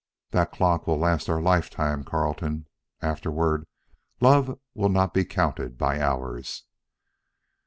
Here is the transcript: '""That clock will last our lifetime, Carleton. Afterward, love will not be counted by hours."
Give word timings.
'""That 0.31 0.51
clock 0.51 0.87
will 0.87 0.97
last 0.97 1.29
our 1.29 1.39
lifetime, 1.39 2.03
Carleton. 2.03 2.65
Afterward, 3.03 3.67
love 4.19 4.57
will 4.73 4.89
not 4.89 5.13
be 5.13 5.23
counted 5.23 5.77
by 5.77 5.99
hours." 6.01 6.63